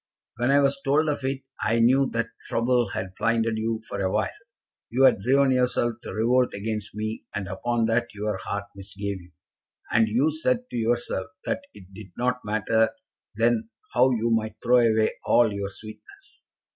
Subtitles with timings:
[0.37, 4.31] When I was told of it, I knew that trouble had blinded you for awhile.
[4.89, 9.31] You had driven yourself to revolt against me, and upon that your heart misgave you,
[9.91, 12.89] and you said to yourself that it did not matter
[13.35, 16.45] then how you might throw away all your sweetness.